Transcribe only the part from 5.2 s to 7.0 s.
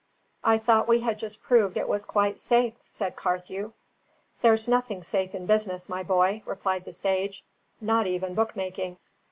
in business, my boy," replied the